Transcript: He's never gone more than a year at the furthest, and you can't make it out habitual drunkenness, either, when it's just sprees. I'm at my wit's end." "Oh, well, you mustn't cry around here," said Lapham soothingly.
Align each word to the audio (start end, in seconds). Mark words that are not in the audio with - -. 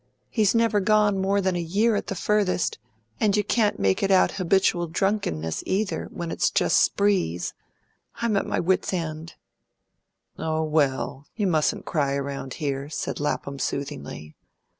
He's 0.29 0.55
never 0.55 0.79
gone 0.79 1.19
more 1.21 1.41
than 1.41 1.55
a 1.55 1.61
year 1.61 1.95
at 1.95 2.07
the 2.07 2.15
furthest, 2.15 2.79
and 3.19 3.37
you 3.37 3.43
can't 3.43 3.77
make 3.77 4.01
it 4.01 4.09
out 4.09 4.31
habitual 4.31 4.87
drunkenness, 4.87 5.61
either, 5.67 6.05
when 6.11 6.31
it's 6.31 6.49
just 6.49 6.79
sprees. 6.79 7.53
I'm 8.15 8.35
at 8.35 8.47
my 8.47 8.59
wit's 8.59 8.93
end." 8.95 9.35
"Oh, 10.39 10.63
well, 10.63 11.27
you 11.35 11.45
mustn't 11.45 11.85
cry 11.85 12.15
around 12.15 12.55
here," 12.55 12.89
said 12.89 13.19
Lapham 13.19 13.59
soothingly. 13.59 14.35